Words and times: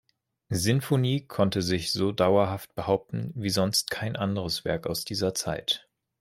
Sinfonie" 0.49 1.27
konnte 1.27 1.61
sich 1.61 1.91
so 1.91 2.11
dauerhaft 2.11 2.73
behaupten 2.73 3.31
wie 3.35 3.51
sonst 3.51 3.91
kein 3.91 4.15
anderes 4.15 4.65
Werk 4.65 4.87
aus 4.87 5.05
dieser 5.05 5.35
Zeit. 5.35 5.87